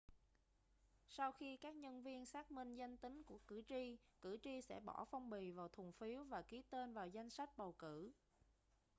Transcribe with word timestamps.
sau 1.07 1.31
khi 1.31 1.57
các 1.57 1.75
nhân 1.75 2.01
viên 2.03 2.25
xác 2.25 2.51
minh 2.51 2.75
danh 2.75 2.97
tính 2.97 3.23
của 3.23 3.39
cử 3.47 3.61
tri 3.67 3.97
cử 4.21 4.37
tri 4.43 4.61
sẽ 4.61 4.79
bỏ 4.79 5.05
phong 5.11 5.29
bì 5.29 5.51
vào 5.51 5.67
thùng 5.67 5.91
phiếu 5.91 6.23
và 6.23 6.41
ký 6.41 6.63
tên 6.69 6.93
vào 6.93 7.07
danh 7.07 7.29
sách 7.29 7.49
bầu 7.57 7.75
cử 7.79 8.11